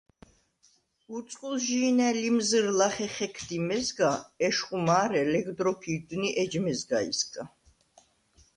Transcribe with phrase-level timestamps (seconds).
[1.13, 4.11] ურწყულჟი̄ნა̈ ლიმზჷრ ლახე ხექდი მეზგა,
[4.47, 7.43] ეშხუ მა̄რე ლეგდ როქვ ირდვნი ეჯ მეზგაისგა.